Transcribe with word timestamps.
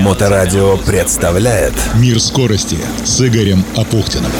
Моторадио 0.00 0.78
представляет 0.78 1.74
Мир 1.96 2.18
скорости 2.18 2.78
с 3.04 3.20
Игорем 3.20 3.62
Апухтиным. 3.76 4.30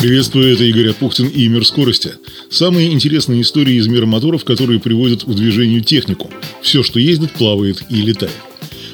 Приветствую, 0.00 0.54
это 0.54 0.62
Игорь 0.62 0.90
Апухтин 0.90 1.26
и 1.26 1.48
Мир 1.48 1.66
скорости. 1.66 2.12
Самые 2.48 2.92
интересные 2.92 3.42
истории 3.42 3.74
из 3.74 3.88
мира 3.88 4.06
моторов, 4.06 4.44
которые 4.44 4.78
приводят 4.78 5.24
в 5.24 5.34
движение 5.34 5.80
технику. 5.80 6.30
Все, 6.62 6.84
что 6.84 7.00
ездит, 7.00 7.32
плавает 7.32 7.82
и 7.90 7.96
летает. 7.96 8.32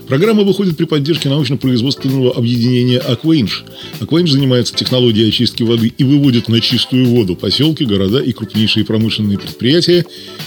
Программа 0.08 0.42
выходит 0.42 0.76
при 0.76 0.84
поддержке 0.84 1.28
научно-производственного 1.28 2.32
объединения 2.34 2.98
«Акваинж». 2.98 3.64
«Акваинж» 4.00 4.30
занимается 4.30 4.74
технологией 4.74 5.28
очистки 5.28 5.62
воды 5.62 5.92
и 5.96 6.04
выводит 6.04 6.48
на 6.48 6.60
чистую 6.60 7.06
воду 7.06 7.36
поселки, 7.36 7.84
города 7.84 8.18
и 8.18 8.32
крупнейшие 8.32 8.84
промышленные 8.84 9.38
предприятия. 9.38 10.04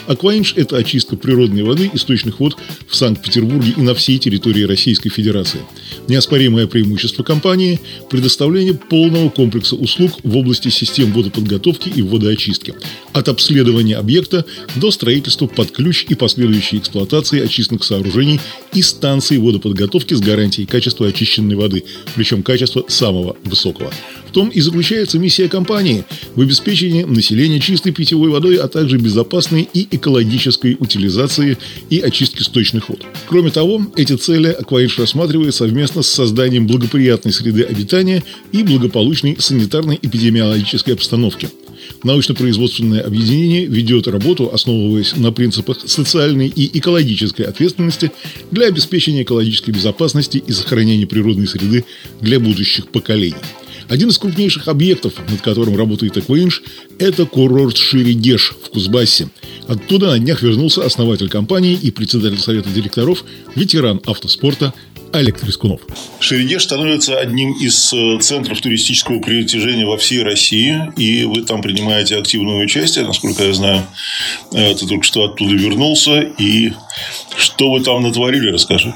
«Акваинж»– 0.07 0.53
это 0.55 0.77
очистка 0.77 1.15
природной 1.15 1.63
воды 1.63 1.89
источных 1.93 2.39
вод 2.39 2.57
в 2.95 2.97
Санкт-Петербурге 2.97 3.73
и 3.75 3.81
на 3.81 3.93
всей 3.93 4.17
территории 4.19 4.63
Российской 4.63 5.09
Федерации. 5.09 5.59
Неоспоримое 6.07 6.65
преимущество 6.65 7.23
компании– 7.23 7.81
предоставление 8.09 8.73
полного 8.73 9.29
комплекса 9.29 9.75
услуг 9.75 10.13
в 10.23 10.37
области 10.37 10.69
систем 10.69 11.11
водоподготовки 11.11 11.89
и 11.89 12.01
водоочистки. 12.01 12.73
От 13.11 13.27
обследования 13.27 13.97
объекта 13.97 14.45
до 14.75 14.91
строительства 14.91 15.47
под 15.47 15.71
ключ 15.71 16.05
и 16.07 16.15
последующей 16.15 16.77
эксплуатации 16.77 17.43
очистных 17.43 17.83
сооружений 17.83 18.39
и 18.73 18.81
станций 18.81 19.39
водоподготовки 19.39 20.13
с 20.13 20.21
гарантией 20.21 20.65
качества 20.65 21.07
очищенной 21.07 21.57
воды, 21.57 21.83
причем 22.15 22.43
качества 22.43 22.85
самого 22.87 23.35
высокого. 23.43 23.91
Том 24.35 24.49
и 24.49 24.59
заключается 24.59 25.17
миссия 25.17 25.47
компании 25.47 26.03
в 26.35 26.41
обеспечении 26.41 27.03
населения 27.03 27.61
чистой 27.61 27.93
питьевой 27.93 28.29
водой, 28.29 28.57
а 28.57 28.67
также 28.67 28.97
безопасной 28.97 29.65
и 29.73 29.87
экологической 29.91 30.75
утилизации 30.77 31.57
и 31.89 32.01
очистки 32.01 32.43
сточных 32.43 32.89
вод. 32.89 33.05
Кроме 33.29 33.49
того, 33.49 33.81
эти 33.95 34.13
цели 34.17 34.49
Акваинш 34.49 34.99
рассматривает 34.99 35.55
совместно 35.55 36.01
с 36.01 36.09
созданием 36.09 36.67
благоприятной 36.67 37.31
среды 37.31 37.63
обитания 37.63 38.23
и 38.51 38.63
благополучной 38.63 39.37
санитарной 39.39 39.97
эпидемиологической 40.01 40.95
обстановки– 40.95 41.47
Научно-производственное 42.03 43.01
объединение 43.01 43.65
ведет 43.65 44.07
работу, 44.07 44.51
основываясь 44.53 45.15
на 45.15 45.31
принципах 45.31 45.79
социальной 45.85 46.47
и 46.47 46.77
экологической 46.77 47.43
ответственности 47.43 48.11
для 48.51 48.67
обеспечения 48.67 49.23
экологической 49.23 49.71
безопасности 49.71 50.37
и 50.45 50.51
сохранения 50.51 51.07
природной 51.07 51.47
среды 51.47 51.85
для 52.21 52.39
будущих 52.39 52.87
поколений. 52.87 53.35
Один 53.89 54.09
из 54.09 54.17
крупнейших 54.17 54.67
объектов, 54.67 55.13
над 55.29 55.41
которым 55.41 55.77
работает 55.77 56.17
Эквейнш, 56.17 56.63
это 56.99 57.25
курорт 57.25 57.77
Ширигеш 57.77 58.55
в 58.63 58.69
Кузбассе. 58.71 59.29
Оттуда 59.67 60.07
на 60.07 60.19
днях 60.19 60.41
вернулся 60.41 60.85
основатель 60.85 61.29
компании 61.29 61.73
и 61.73 61.91
председатель 61.91 62.39
совета 62.39 62.69
директоров, 62.69 63.23
ветеран 63.55 64.01
автоспорта 64.05 64.73
Олег 65.15 65.39
Трескунов. 65.39 65.79
Шерегеш 66.19 66.63
становится 66.63 67.17
одним 67.17 67.53
из 67.53 67.93
э, 67.93 68.19
центров 68.19 68.59
туристического 68.59 69.19
притяжения 69.19 69.85
во 69.85 69.97
всей 69.97 70.23
России. 70.23 70.91
И 70.97 71.23
вы 71.23 71.43
там 71.43 71.61
принимаете 71.61 72.17
активное 72.17 72.63
участие, 72.63 73.05
насколько 73.05 73.43
я 73.43 73.53
знаю. 73.53 73.87
Э, 74.51 74.75
ты 74.75 74.85
только 74.85 75.03
что 75.03 75.23
оттуда 75.23 75.53
вернулся. 75.53 76.19
И 76.37 76.73
что 77.37 77.71
вы 77.71 77.81
там 77.81 78.03
натворили, 78.03 78.49
расскажи. 78.49 78.93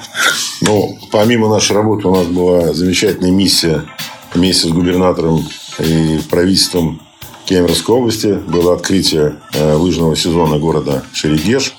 Ну, 0.61 0.97
помимо 1.11 1.47
нашей 1.47 1.73
работы 1.77 2.07
у 2.07 2.15
нас 2.15 2.27
была 2.27 2.73
замечательная 2.73 3.31
миссия 3.31 3.85
вместе 4.33 4.67
с 4.67 4.71
губернатором 4.71 5.47
и 5.79 6.19
правительством 6.29 7.01
Кемеровской 7.49 7.95
области. 7.95 8.39
Было 8.47 8.75
открытие 8.75 9.35
э, 9.53 9.73
лыжного 9.73 10.15
сезона 10.15 10.59
города 10.59 11.03
Шерегеш 11.13 11.73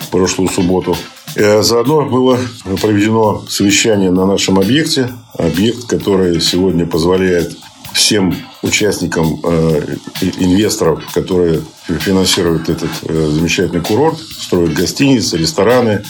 в 0.00 0.08
прошлую 0.08 0.48
субботу. 0.48 0.96
Э, 1.36 1.62
заодно 1.62 2.06
было 2.06 2.38
проведено 2.80 3.44
совещание 3.46 4.10
на 4.10 4.24
нашем 4.24 4.58
объекте. 4.58 5.12
Объект, 5.36 5.86
который 5.86 6.40
сегодня 6.40 6.86
позволяет 6.86 7.54
всем 7.92 8.34
участникам, 8.62 9.40
э, 9.44 9.96
инвесторов, 10.38 11.02
которые 11.12 11.60
финансируют 11.86 12.70
этот 12.70 12.90
замечательный 13.02 13.82
курорт, 13.82 14.18
строят 14.18 14.72
гостиницы, 14.72 15.36
рестораны, 15.36 16.02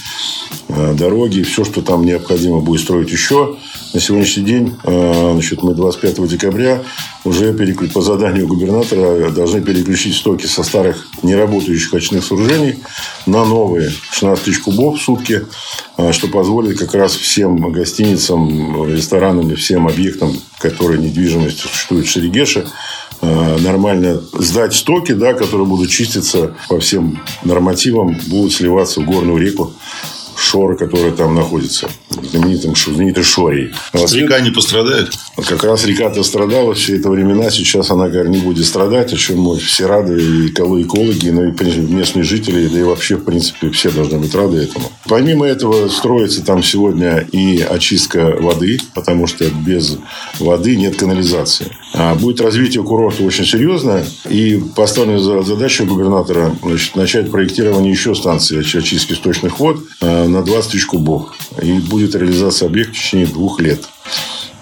дороги, 0.68 1.42
все, 1.42 1.64
что 1.64 1.82
там 1.82 2.04
необходимо 2.04 2.60
будет 2.60 2.82
строить 2.82 3.10
еще. 3.10 3.56
На 3.92 3.98
сегодняшний 3.98 4.44
день, 4.44 4.76
э, 4.84 5.30
значит, 5.32 5.64
мы 5.64 5.74
25 5.74 6.28
декабря 6.28 6.80
уже 7.24 7.52
по 7.92 8.00
заданию 8.00 8.46
губернатора 8.46 9.30
должны 9.30 9.60
переключить 9.62 10.14
стоки 10.14 10.46
со 10.46 10.62
старых 10.62 11.08
неработающих 11.24 11.92
очных 11.92 12.24
сооружений 12.24 12.76
на 13.26 13.44
новые 13.44 13.90
16 14.12 14.44
тысяч 14.44 14.60
кубов 14.60 14.96
в 14.96 15.02
сутки, 15.02 15.44
э, 15.96 16.12
что 16.12 16.28
позволит 16.28 16.78
как 16.78 16.94
раз 16.94 17.16
всем 17.16 17.72
гостиницам, 17.72 18.86
ресторанам 18.86 19.50
и 19.50 19.56
всем 19.56 19.88
объектам, 19.88 20.36
которые 20.60 21.00
недвижимость 21.00 21.58
существует 21.58 22.06
в 22.06 22.10
Шерегеше, 22.10 22.68
э, 23.22 23.56
нормально 23.58 24.22
сдать 24.38 24.72
стоки, 24.72 25.12
да, 25.12 25.34
которые 25.34 25.66
будут 25.66 25.90
чиститься 25.90 26.54
по 26.68 26.78
всем 26.78 27.20
нормативам, 27.42 28.16
будут 28.28 28.52
сливаться 28.52 29.00
в 29.00 29.04
горную 29.04 29.38
реку. 29.38 29.72
Шора, 30.36 30.74
которая 30.74 31.12
там 31.12 31.34
находится. 31.34 31.90
Знаменитым, 32.10 32.74
знаменитой 32.74 33.22
Шорей. 33.22 33.72
Вот 33.92 34.12
река 34.12 34.40
не 34.40 34.50
пострадает? 34.50 35.12
Как 35.36 35.62
раз 35.62 35.84
река-то 35.84 36.22
страдала 36.24 36.74
все 36.74 36.96
это 36.96 37.08
времена. 37.08 37.50
Сейчас 37.50 37.90
она, 37.90 38.08
говорит, 38.08 38.32
не 38.32 38.38
будет 38.38 38.66
страдать. 38.66 39.12
О 39.12 39.16
чем 39.16 39.40
мы 39.40 39.58
все 39.58 39.86
рады. 39.86 40.20
И 40.20 40.48
экологи, 40.48 41.28
ну, 41.28 41.48
и 41.48 41.80
местные 41.92 42.24
жители. 42.24 42.66
Да 42.66 42.80
и 42.80 42.82
вообще, 42.82 43.16
в 43.16 43.24
принципе, 43.24 43.70
все 43.70 43.90
должны 43.90 44.18
быть 44.18 44.34
рады 44.34 44.58
этому. 44.58 44.90
Помимо 45.06 45.46
этого, 45.46 45.88
строится 45.88 46.44
там 46.44 46.62
сегодня 46.62 47.26
и 47.32 47.60
очистка 47.60 48.36
воды. 48.40 48.78
Потому 48.94 49.28
что 49.28 49.48
без 49.48 49.96
воды 50.40 50.76
нет 50.76 50.96
канализации. 50.96 51.70
А 51.94 52.14
будет 52.14 52.40
развитие 52.40 52.82
курорта 52.82 53.22
очень 53.22 53.46
серьезное. 53.46 54.04
И 54.28 54.60
поставлена 54.74 55.42
задача 55.42 55.84
губернатора 55.84 56.56
значит, 56.62 56.96
начать 56.96 57.30
проектирование 57.30 57.92
еще 57.92 58.14
станции 58.14 58.58
очистки 58.58 59.14
сточных 59.14 59.58
вод 59.60 59.84
а, 60.00 60.26
на 60.26 60.42
20 60.42 60.72
тысяч 60.72 60.86
кубов. 60.86 61.34
И 61.62 61.72
будет 61.72 61.99
реализация 62.06 62.66
объекта 62.66 62.94
в 62.94 62.96
течение 62.96 63.26
двух 63.26 63.60
лет. 63.60 63.80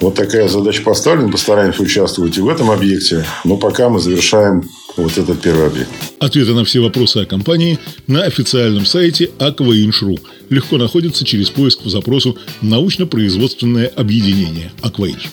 Вот 0.01 0.15
такая 0.15 0.49
задача 0.49 0.83
поставлена. 0.83 1.31
Постараемся 1.31 1.83
участвовать 1.83 2.37
и 2.39 2.41
в 2.41 2.49
этом 2.49 2.71
объекте. 2.71 3.25
Но 3.45 3.57
пока 3.57 3.89
мы 3.89 4.01
завершаем 4.01 4.69
вот 4.97 5.17
этот 5.17 5.41
первый 5.41 5.67
объект. 5.67 5.91
Ответы 6.19 6.55
на 6.55 6.65
все 6.65 6.81
вопросы 6.81 7.19
о 7.19 7.27
компании 7.27 7.79
на 8.07 8.25
официальном 8.25 8.85
сайте 8.85 9.31
Aquainch.ru. 9.39 10.19
Легко 10.51 10.77
находится 10.77 11.25
через 11.25 11.51
поиск 11.51 11.83
по 11.83 11.89
запросу 11.89 12.37
«Научно-производственное 12.63 13.87
объединение 13.87 14.73
Aquainch». 14.83 15.29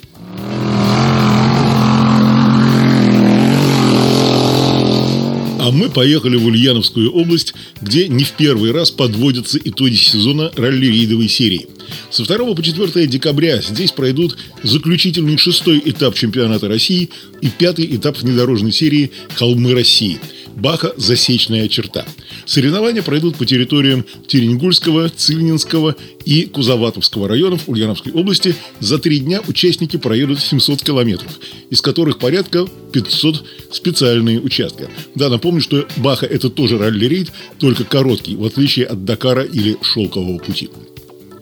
А 5.60 5.72
мы 5.72 5.90
поехали 5.90 6.36
в 6.36 6.46
Ульяновскую 6.46 7.12
область, 7.12 7.56
где 7.82 8.08
не 8.08 8.24
в 8.24 8.34
первый 8.34 8.72
раз 8.72 8.92
подводятся 8.92 9.58
итоги 9.58 9.96
сезона 9.96 10.52
ралли-рейдовой 10.56 11.28
серии. 11.28 11.68
Со 12.16 12.24
2 12.24 12.56
по 12.56 12.64
4 12.64 13.08
декабря 13.08 13.62
здесь 13.62 13.92
пройдут 13.92 14.38
заключительный 14.64 15.36
шестой 15.36 15.82
этап 15.84 16.16
чемпионата 16.16 16.70
России 16.70 17.10
и 17.42 17.50
пятый 17.50 17.94
этап 17.94 18.18
внедорожной 18.18 18.72
серии 18.72 19.12
«Холмы 19.34 19.74
России»– 19.74 20.22
Баха-Засечная 20.56 21.68
черта. 21.68 22.06
Соревнования 22.46 23.02
пройдут 23.02 23.36
по 23.36 23.46
территориям 23.46 24.06
Теренгульского, 24.30 25.10
Цивнинского 25.10 25.98
и 26.24 26.46
Кузоватовского 26.46 27.28
районов 27.28 27.68
Ульяновской 27.68 28.14
области. 28.14 28.56
За 28.80 28.98
три 28.98 29.20
дня 29.20 29.42
участники 29.46 29.98
проедут 29.98 30.40
700 30.40 30.84
километров, 30.84 31.38
из 31.70 31.82
которых 31.82 32.18
порядка 32.18 32.66
500 32.94 33.44
специальные 33.74 34.40
участка. 34.40 34.90
Да, 35.16 35.28
напомню, 35.28 35.60
что 35.60 35.86
Баха– 35.98 36.26
это 36.28 36.50
тоже 36.50 36.78
ралли-рейд, 36.78 37.34
только 37.60 37.84
короткий, 37.84 38.38
в 38.38 38.46
отличие 38.46 38.86
от 38.86 39.04
Дакара 39.04 39.44
или 39.44 39.76
Шелкового 39.82 40.38
пути. 40.38 40.70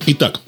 Итак, 0.07 0.41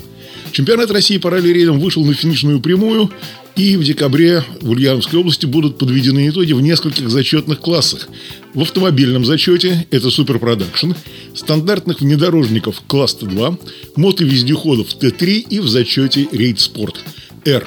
чемпионат 0.56 0.90
России 0.90 1.18
по 1.18 1.30
ралли-рейдам 1.30 1.80
вышел 1.80 2.06
на 2.06 2.14
финишную 2.14 2.62
прямую. 2.62 3.12
И 3.58 3.76
в 3.78 3.84
декабре 3.84 4.44
в 4.62 4.70
Ульяновской 4.70 5.20
области 5.20 5.46
будут 5.46 5.78
подведены 5.78 6.30
итоги 6.30 6.54
в 6.54 6.62
нескольких 6.62 7.10
зачетных 7.10 7.60
классах. 7.60 8.08
В 8.54 8.62
автомобильном 8.62 9.26
зачете 9.26 9.86
это 9.92 10.10
суперпродакшн, 10.10 10.92
стандартных 11.34 12.02
внедорожников 12.02 12.82
класс 12.88 13.18
Т2, 13.20 13.58
мотовездеходов 13.98 14.88
Т3 15.00 15.46
и 15.50 15.60
в 15.60 15.68
зачете 15.68 16.28
рейд 16.32 16.60
спорт 16.60 17.04
R. 17.46 17.66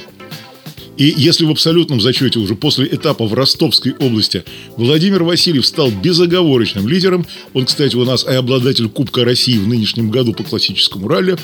И 0.99 1.15
если 1.17 1.45
в 1.45 1.51
абсолютном 1.51 2.01
зачете 2.01 2.41
уже 2.41 2.57
после 2.57 2.87
этапа 2.87 3.25
в 3.25 3.33
Ростовской 3.33 3.95
области 4.01 4.43
Владимир 4.77 5.23
Васильев 5.23 5.65
стал 5.65 5.93
безоговорочным 5.93 6.89
лидером, 6.89 7.25
он, 7.55 7.67
кстати, 7.67 7.95
у 7.95 8.05
нас 8.05 8.27
и 8.27 8.33
обладатель 8.33 8.89
Кубка 8.89 9.25
России 9.25 9.57
в 9.57 9.69
нынешнем 9.69 10.11
году 10.11 10.33
по 10.35 10.43
классическому 10.43 11.07
ралли, 11.07 11.37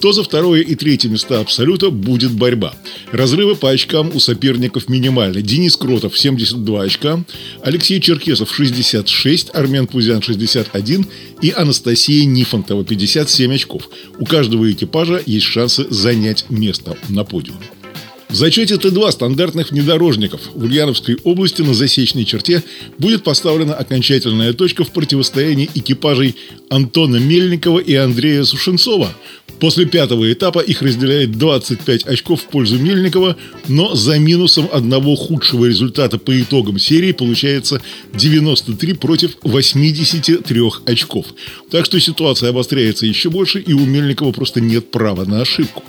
то 0.00 0.12
за 0.12 0.22
второе 0.22 0.62
и 0.62 0.76
третье 0.76 1.08
места 1.08 1.40
абсолюта 1.40 1.90
будет 1.90 2.30
борьба. 2.30 2.72
Разрывы 3.10 3.56
по 3.56 3.70
очкам 3.70 4.12
у 4.14 4.20
соперников 4.20 4.88
минимальны. 4.88 5.42
Денис 5.42 5.76
Кротов 5.76 6.16
72 6.16 6.80
очка, 6.80 7.24
Алексей 7.62 8.00
Черкесов 8.00 8.54
66, 8.54 9.50
Армен 9.52 9.88
Пузян 9.88 10.22
61 10.22 11.06
и 11.42 11.50
Анастасия 11.50 12.24
Нифонтова 12.24 12.84
57 12.84 13.54
очков. 13.54 13.90
У 14.20 14.24
каждого 14.24 14.70
экипажа 14.70 15.20
есть 15.26 15.46
шансы 15.46 15.86
занять 15.90 16.44
место 16.48 16.96
на 17.08 17.24
подиуме. 17.24 17.79
В 18.30 18.34
зачете 18.36 18.76
Т-2 18.76 19.10
стандартных 19.10 19.72
внедорожников 19.72 20.42
в 20.54 20.62
Ульяновской 20.62 21.18
области 21.24 21.62
на 21.62 21.74
засечной 21.74 22.24
черте 22.24 22.62
будет 22.96 23.24
поставлена 23.24 23.74
окончательная 23.74 24.52
точка 24.52 24.84
в 24.84 24.92
противостоянии 24.92 25.68
экипажей 25.74 26.36
Антона 26.68 27.16
Мельникова 27.16 27.80
и 27.80 27.92
Андрея 27.96 28.44
Сушенцова. 28.44 29.12
После 29.58 29.84
пятого 29.84 30.32
этапа 30.32 30.60
их 30.60 30.80
разделяет 30.80 31.32
25 31.32 32.06
очков 32.06 32.42
в 32.42 32.44
пользу 32.44 32.78
Мельникова, 32.78 33.36
но 33.66 33.96
за 33.96 34.16
минусом 34.20 34.68
одного 34.72 35.16
худшего 35.16 35.66
результата 35.66 36.16
по 36.16 36.40
итогам 36.40 36.78
серии 36.78 37.10
получается 37.10 37.82
93 38.14 38.92
против 38.94 39.38
83 39.42 40.62
очков. 40.86 41.26
Так 41.68 41.84
что 41.84 41.98
ситуация 41.98 42.50
обостряется 42.50 43.06
еще 43.06 43.28
больше, 43.28 43.58
и 43.58 43.72
у 43.72 43.84
Мельникова 43.84 44.30
просто 44.30 44.60
нет 44.60 44.92
права 44.92 45.24
на 45.24 45.40
ошибку. 45.40 45.82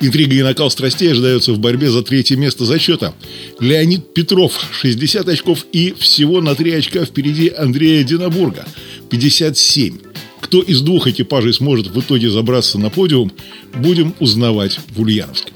Интрига 0.00 0.34
и 0.34 0.42
накал 0.42 0.70
страстей 0.70 1.12
ожидаются 1.12 1.52
в 1.52 1.58
борьбе 1.58 1.90
за 1.90 2.02
третье 2.02 2.36
место 2.36 2.64
зачета. 2.64 3.14
Леонид 3.60 4.12
Петров 4.12 4.52
60 4.72 5.28
очков 5.28 5.66
и 5.72 5.94
всего 5.98 6.40
на 6.40 6.54
3 6.54 6.72
очка 6.74 7.04
впереди 7.04 7.48
Андрея 7.48 8.04
Динабурга 8.04 8.66
57. 9.10 9.98
Кто 10.40 10.60
из 10.60 10.80
двух 10.82 11.06
экипажей 11.06 11.54
сможет 11.54 11.88
в 11.88 12.00
итоге 12.00 12.30
забраться 12.30 12.78
на 12.78 12.90
подиум, 12.90 13.32
будем 13.74 14.14
узнавать 14.20 14.78
в 14.94 15.00
Ульяновске. 15.00 15.52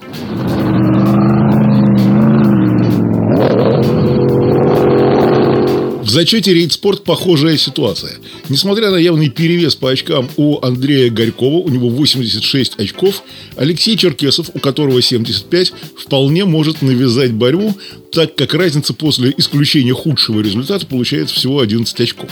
В 6.10 6.12
зачете 6.12 6.52
рейд-спорт 6.52 7.04
похожая 7.04 7.56
ситуация. 7.56 8.18
Несмотря 8.48 8.90
на 8.90 8.96
явный 8.96 9.28
перевес 9.28 9.76
по 9.76 9.90
очкам 9.90 10.28
у 10.36 10.58
Андрея 10.60 11.08
Горького, 11.08 11.58
у 11.58 11.68
него 11.68 11.88
86 11.88 12.80
очков, 12.80 13.22
Алексей 13.54 13.96
Черкесов, 13.96 14.50
у 14.52 14.58
которого 14.58 15.00
75, 15.00 15.72
вполне 15.96 16.44
может 16.46 16.82
навязать 16.82 17.32
борьбу, 17.32 17.76
так 18.12 18.34
как 18.34 18.54
разница 18.54 18.94
после 18.94 19.32
исключения 19.36 19.94
худшего 19.94 20.40
результата 20.40 20.86
получается 20.86 21.34
всего 21.34 21.60
11 21.60 22.00
очков. 22.00 22.30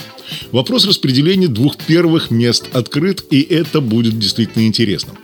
Вопрос 0.53 0.87
распределения 0.87 1.49
двух 1.49 1.77
первых 1.77 2.31
мест 2.31 2.67
открыт, 2.73 3.25
и 3.31 3.41
это 3.41 3.81
будет 3.81 4.19
действительно 4.19 4.67
интересно. 4.67 5.15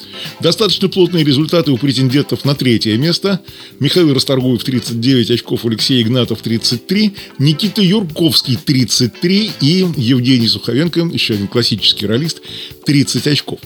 Достаточно 0.40 0.88
плотные 0.88 1.24
результаты 1.24 1.70
у 1.72 1.78
претендентов 1.78 2.44
на 2.44 2.54
третье 2.54 2.96
место. 2.96 3.40
Михаил 3.80 4.14
Расторгуев 4.14 4.62
39 4.62 5.30
очков, 5.30 5.64
Алексей 5.64 6.02
Игнатов 6.02 6.42
33, 6.42 7.14
Никита 7.38 7.82
Юрковский 7.82 8.56
33 8.56 9.50
и 9.60 9.86
Евгений 9.96 10.48
Суховенко, 10.48 11.00
еще 11.12 11.34
один 11.34 11.48
классический 11.48 12.06
ролист, 12.06 12.40
30 12.84 13.26
очков. 13.26 13.60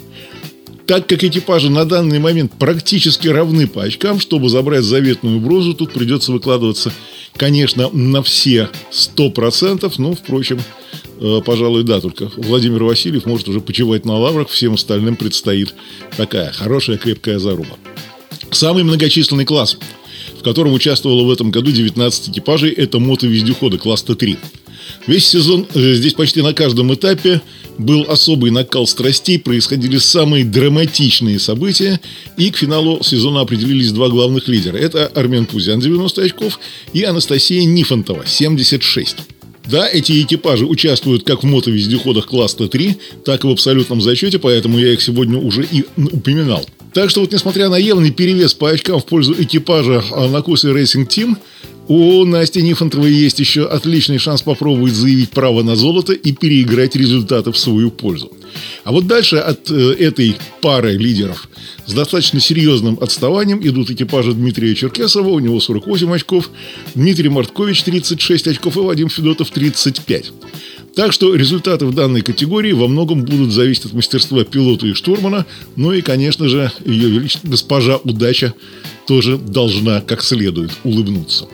Так 0.89 1.07
как 1.07 1.23
экипажи 1.23 1.69
на 1.69 1.85
данный 1.85 2.19
момент 2.19 2.53
практически 2.59 3.29
равны 3.29 3.69
по 3.69 3.83
очкам, 3.83 4.19
чтобы 4.19 4.49
забрать 4.49 4.85
заветную 4.85 5.39
брозу, 5.39 5.75
тут 5.75 5.93
придется 5.93 6.33
выкладываться, 6.33 6.91
конечно, 7.37 7.91
на 7.93 8.23
все 8.23 8.71
100%, 8.91 9.93
но, 9.99 10.15
впрочем, 10.15 10.63
э, 11.21 11.43
пожалуй, 11.45 11.85
да, 11.85 12.01
только 12.01 12.31
Владимир 12.39 12.85
Васильев 12.85 13.27
может 13.27 13.51
уже 13.51 13.61
почивать 13.61 14.07
на 14.07 14.17
лаврах, 14.17 14.49
всем 14.49 14.75
остальным 14.75 15.17
предстоит 15.17 15.75
такая 16.17 16.53
хорошая 16.53 16.97
крепкая 16.97 17.39
заруба. 17.39 17.77
Самый 18.51 18.83
многочисленный 18.83 19.45
класс, 19.45 19.77
в 20.39 20.43
котором 20.43 20.73
участвовало 20.73 21.25
в 21.25 21.31
этом 21.31 21.51
году 21.51 21.71
19 21.71 22.31
экипажей, 22.31 22.73
это 22.73 22.99
мотовездеходы 22.99 23.77
класс 23.77 24.03
Т3. 24.09 24.39
Весь 25.09 25.27
сезон 25.27 25.67
э, 25.73 25.95
здесь 25.95 26.13
почти 26.13 26.43
на 26.43 26.53
каждом 26.53 26.93
этапе 26.93 27.41
был 27.79 28.05
особый 28.11 28.51
накал 28.51 28.87
страстей, 28.87 29.39
происходили 29.39 29.97
самые 29.97 30.45
драматичные 30.45 31.39
события, 31.39 31.99
и 32.37 32.51
к 32.51 32.59
финалу 32.59 33.03
сезона 33.03 33.41
определились 33.41 33.91
два 33.91 34.11
главных 34.11 34.49
лидера. 34.49 34.77
Это 34.77 35.07
Армен 35.07 35.47
Пузян, 35.47 35.81
90 35.81 36.23
очков, 36.23 36.61
и 36.93 37.05
Анастасия 37.05 37.65
Нифонтова, 37.65 38.27
76. 38.27 39.17
Да, 39.65 39.89
эти 39.89 40.21
экипажи 40.21 40.67
участвуют 40.67 41.25
как 41.25 41.43
в 41.43 41.47
мотовездеходах 41.47 42.27
класс 42.27 42.55
Т3, 42.59 42.97
так 43.25 43.45
и 43.45 43.49
в 43.49 43.51
абсолютном 43.51 44.03
зачете, 44.03 44.39
поэтому 44.39 44.79
я 44.79 44.93
их 44.93 45.01
сегодня 45.01 45.39
уже 45.39 45.65
и 45.65 45.87
упоминал. 45.97 46.69
Так 46.93 47.09
что 47.09 47.23
вот 47.23 47.33
несмотря 47.33 47.71
на 47.71 47.77
явный 47.77 48.11
перевес 48.11 48.53
по 48.53 48.69
очкам 48.69 49.01
в 49.01 49.07
пользу 49.07 49.35
экипажа 49.39 50.05
на 50.31 50.43
курсе 50.43 50.69
Racing 50.69 51.09
Team, 51.09 51.37
у 51.89 52.25
Насти 52.25 52.63
Нифонтовой 52.63 53.13
есть 53.13 53.41
еще 53.41 53.65
отличный 53.67 54.19
шанс 54.19 54.43
попробовать 54.43 54.93
заявить 54.93 55.31
право 55.31 55.63
на 55.63 55.75
золото 55.75 56.13
и 56.13 56.33
переиграть 56.33 56.95
результаты 56.95 57.51
в 57.51 57.59
свою 57.59 57.91
пользу. 57.91 58.31
А 58.85 58.93
вот 58.93 59.07
дальше 59.07 59.37
от 59.37 59.71
э, 59.71 59.95
этой 59.99 60.37
пары 60.61 60.97
лидеров 60.97 61.49
с 61.87 61.93
достаточно 61.95 62.41
серьезным 62.41 62.99
отставанием 63.01 63.67
идут 63.67 63.91
экипажи 63.91 64.35
Дмитрия 64.35 64.75
Черкесова, 64.75 65.29
у 65.29 65.39
него 65.39 65.61
48 65.61 66.15
очков, 66.15 66.51
Дмитрий 66.95 67.31
Марткович 67.31 67.83
36 67.85 68.49
очков 68.49 68.77
и 68.77 68.81
Вадим 68.81 69.09
Федотов 69.09 69.51
35. 69.51 70.33
Так 70.99 71.13
что 71.13 71.33
результаты 71.33 71.87
в 71.87 71.95
данной 71.95 72.23
категории 72.23 72.73
во 72.73 72.89
многом 72.89 73.25
будут 73.25 73.53
зависеть 73.53 73.85
от 73.85 73.93
мастерства 73.93 74.43
пилота 74.43 74.89
и 74.89 74.95
штурмана, 74.95 75.47
ну 75.77 75.93
и, 75.93 76.01
конечно 76.01 76.49
же, 76.49 76.73
ее 76.85 77.09
величество 77.09 77.47
госпожа 77.47 77.99
удача 77.99 78.53
тоже 79.07 79.39
должна 79.39 80.01
как 80.01 80.25
следует 80.25 80.73
улыбнуться. 80.83 81.45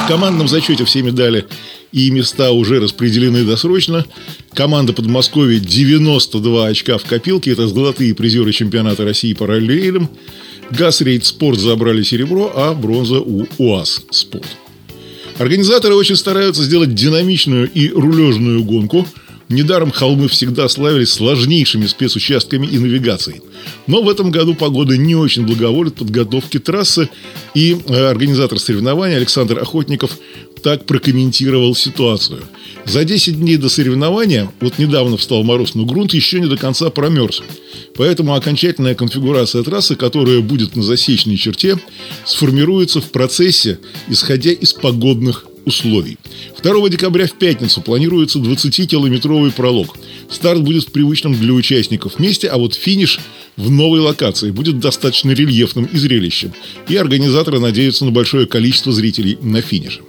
В 0.00 0.08
командном 0.08 0.48
зачете 0.48 0.84
все 0.86 1.02
медали 1.02 1.46
и 1.92 2.10
места 2.10 2.50
уже 2.50 2.80
распределены 2.80 3.44
досрочно. 3.44 4.04
Команда 4.54 4.92
Подмосковья 4.92 5.60
92 5.60 6.66
очка 6.66 6.98
в 6.98 7.04
копилке. 7.04 7.52
Это 7.52 7.68
золотые 7.68 8.12
призеры 8.12 8.50
чемпионата 8.50 9.04
России 9.04 9.34
по 9.34 9.46
ралли-рейдам. 9.46 10.10
Газрейд 10.76 11.24
Спорт 11.24 11.58
забрали 11.58 12.02
серебро, 12.02 12.52
а 12.54 12.72
бронза 12.74 13.20
у 13.20 13.46
УАЗ 13.58 14.04
Спорт. 14.10 14.46
Организаторы 15.38 15.94
очень 15.94 16.16
стараются 16.16 16.62
сделать 16.62 16.94
динамичную 16.94 17.70
и 17.70 17.88
рулежную 17.90 18.64
гонку– 18.64 19.06
Недаром 19.52 19.90
холмы 19.90 20.28
всегда 20.28 20.66
славились 20.66 21.12
сложнейшими 21.12 21.84
спецучастками 21.84 22.66
и 22.66 22.78
навигацией. 22.78 23.42
Но 23.86 24.02
в 24.02 24.08
этом 24.08 24.30
году 24.30 24.54
погода 24.54 24.96
не 24.96 25.14
очень 25.14 25.46
благоволит 25.46 25.96
подготовке 25.96 26.58
трассы, 26.58 27.10
и 27.54 27.76
э, 27.86 28.06
организатор 28.06 28.58
соревнований 28.58 29.14
Александр 29.14 29.58
Охотников 29.58 30.16
так 30.62 30.86
прокомментировал 30.86 31.74
ситуацию. 31.74 32.42
За 32.86 33.04
10 33.04 33.38
дней 33.38 33.56
до 33.56 33.68
соревнования, 33.68 34.50
вот 34.60 34.78
недавно 34.78 35.16
встал 35.16 35.42
мороз, 35.44 35.74
но 35.74 35.84
грунт 35.84 36.14
еще 36.14 36.40
не 36.40 36.46
до 36.46 36.56
конца 36.56 36.90
промерз. 36.90 37.42
Поэтому 37.96 38.34
окончательная 38.34 38.94
конфигурация 38.94 39.62
трассы, 39.62 39.94
которая 39.94 40.40
будет 40.40 40.74
на 40.76 40.82
засечной 40.82 41.36
черте, 41.36 41.78
сформируется 42.24 43.00
в 43.00 43.10
процессе, 43.10 43.78
исходя 44.08 44.52
из 44.52 44.72
погодных 44.72 45.46
условий. 45.64 46.18
2 46.62 46.88
декабря 46.88 47.26
в 47.26 47.38
пятницу 47.38 47.80
планируется 47.80 48.38
20-километровый 48.38 49.52
пролог. 49.52 49.96
Старт 50.30 50.62
будет 50.62 50.84
в 50.84 50.92
привычном 50.92 51.34
для 51.34 51.52
участников 51.52 52.18
месте, 52.18 52.48
а 52.48 52.58
вот 52.58 52.74
финиш 52.74 53.20
в 53.56 53.70
новой 53.70 54.00
локации 54.00 54.50
будет 54.50 54.80
достаточно 54.80 55.30
рельефным 55.30 55.84
и 55.84 55.96
зрелищем. 55.96 56.52
И 56.88 56.96
организаторы 56.96 57.60
надеются 57.60 58.04
на 58.04 58.10
большое 58.10 58.46
количество 58.46 58.92
зрителей 58.92 59.38
на 59.40 59.60
финише. 59.60 60.00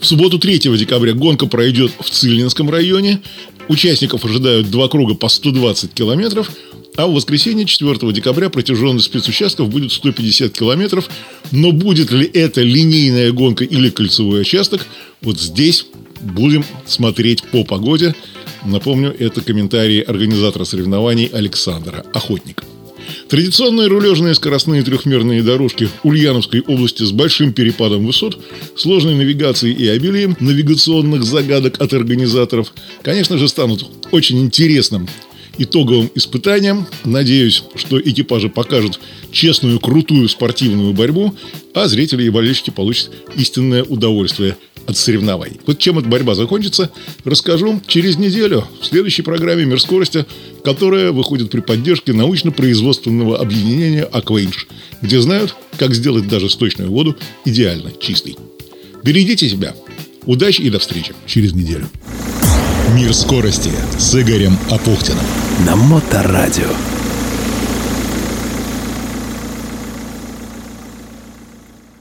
В 0.00 0.06
субботу 0.06 0.38
3 0.38 0.58
декабря 0.58 1.12
гонка 1.12 1.46
пройдет 1.46 1.92
в 2.00 2.08
Цильнинском 2.10 2.70
районе. 2.70 3.20
Участников 3.68 4.24
ожидают 4.24 4.70
два 4.70 4.88
круга 4.88 5.14
по 5.14 5.28
120 5.28 5.92
километров– 5.92 6.50
а 6.98 7.06
в 7.06 7.12
воскресенье 7.12 7.64
4 7.64 8.12
декабря 8.12 8.50
протяженность 8.50 9.06
спецучастков 9.06 9.68
будет 9.68 9.92
150 9.92 10.52
километров. 10.52 11.08
Но 11.52 11.70
будет 11.70 12.10
ли 12.10 12.26
это 12.26 12.60
линейная 12.62 13.30
гонка 13.30 13.62
или 13.62 13.88
кольцевой 13.88 14.40
участок, 14.40 14.84
вот 15.22 15.38
здесь 15.38 15.86
будем 16.20 16.64
смотреть 16.86 17.44
по 17.44 17.62
погоде. 17.62 18.16
Напомню, 18.64 19.14
это 19.16 19.42
комментарии 19.42 20.00
организатора 20.00 20.64
соревнований 20.64 21.26
Александра 21.26 22.04
Охотника. 22.12 22.64
Традиционные 23.28 23.88
рулежные 23.88 24.34
скоростные 24.34 24.82
трехмерные 24.82 25.42
дорожки 25.42 25.88
Ульяновской 26.02 26.60
области 26.60 27.02
с 27.02 27.12
большим 27.12 27.52
перепадом 27.52 28.06
высот, 28.06 28.38
сложной 28.76 29.14
навигацией 29.14 29.74
и 29.74 29.88
обилием 29.88 30.36
навигационных 30.40 31.22
загадок 31.24 31.80
от 31.80 31.92
организаторов, 31.92 32.72
конечно 33.02 33.38
же, 33.38 33.48
станут 33.48 33.86
очень 34.10 34.40
интересным 34.40 35.08
итоговым 35.58 36.10
испытаниям. 36.14 36.86
Надеюсь, 37.04 37.64
что 37.74 38.00
экипажи 38.00 38.48
покажут 38.48 39.00
честную, 39.32 39.80
крутую 39.80 40.28
спортивную 40.28 40.92
борьбу, 40.94 41.34
а 41.74 41.88
зрители 41.88 42.24
и 42.24 42.30
болельщики 42.30 42.70
получат 42.70 43.10
истинное 43.36 43.84
удовольствие 43.84 44.56
от 44.88 44.96
соревнований. 44.96 45.60
Вот 45.66 45.78
чем 45.78 45.98
эта 45.98 46.08
борьба 46.08 46.34
закончится, 46.34 46.90
расскажу 47.24 47.80
через 47.86 48.16
неделю 48.16 48.64
в 48.80 48.86
следующей 48.86 49.20
программе 49.20 49.66
«Мир 49.66 49.80
скорости», 49.80 50.24
которая 50.64 51.12
выходит 51.12 51.50
при 51.50 51.60
поддержке 51.60 52.14
научно-производственного 52.14 53.38
объединения 53.38 54.04
«Аквейнш», 54.04 54.66
где 55.02 55.20
знают, 55.20 55.54
как 55.76 55.94
сделать 55.94 56.26
даже 56.26 56.48
сточную 56.48 56.90
воду 56.90 57.16
идеально 57.44 57.92
чистой. 58.00 58.36
Берегите 59.04 59.48
себя. 59.48 59.74
Удачи 60.24 60.62
и 60.62 60.70
до 60.70 60.78
встречи 60.78 61.14
через 61.26 61.52
неделю. 61.52 61.88
Мир 62.94 63.12
скорости 63.12 63.70
с 63.98 64.14
Игорем 64.18 64.58
Апухтиным. 64.70 65.24
На 65.66 65.76
Моторадио. 65.76 66.70